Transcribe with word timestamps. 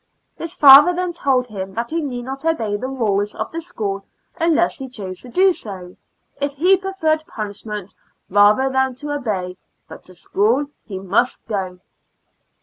His 0.35 0.55
father 0.55 0.93
then 0.95 1.13
told 1.13 1.45
him 1.45 1.75
that 1.75 1.91
he 1.91 2.01
need 2.01 2.23
not 2.25 2.43
obey 2.43 2.75
the 2.75 2.87
rules 2.87 3.35
of 3.35 3.51
the 3.51 3.61
school 3.61 4.03
unless 4.39 4.79
he 4.79 4.89
chose 4.89 5.19
to 5.19 5.29
do 5.29 5.53
so, 5.53 5.95
if 6.39 6.55
he 6.55 6.75
preferred 6.75 7.23
punish 7.27 7.67
ment, 7.67 7.93
rather 8.27 8.67
them 8.67 8.95
to 8.95 9.11
obey, 9.13 9.57
but 9.87 10.03
to 10.05 10.15
school 10.15 10.65
he 10.85 10.97
must 10.97 11.45
go. 11.45 11.81